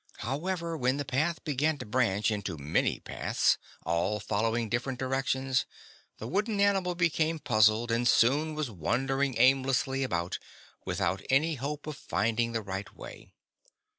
However, 0.17 0.75
when 0.75 0.97
the 0.97 1.05
path 1.05 1.43
began 1.43 1.77
to 1.77 1.85
branch 1.85 2.31
into 2.31 2.57
many 2.57 2.99
paths, 2.99 3.59
all 3.85 4.19
following 4.19 4.67
different 4.67 4.97
directions, 4.97 5.67
the 6.17 6.25
wooden 6.27 6.59
animal 6.59 6.95
became 6.95 7.37
puzzled 7.37 7.91
and 7.91 8.07
soon 8.07 8.55
was 8.55 8.71
wandering 8.71 9.35
aimlessly 9.37 10.01
about, 10.01 10.39
without 10.85 11.21
any 11.29 11.53
hope 11.53 11.85
of 11.85 11.97
finding 11.97 12.51
the 12.51 12.63
right 12.63 12.91
way. 12.95 13.35